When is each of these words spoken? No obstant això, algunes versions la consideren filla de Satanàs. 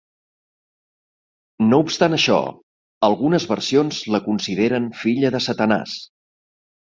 No 1.65 1.79
obstant 1.83 2.15
això, 2.17 2.37
algunes 3.09 3.45
versions 3.51 4.01
la 4.15 4.23
consideren 4.31 4.87
filla 5.03 5.31
de 5.37 5.43
Satanàs. 5.49 5.97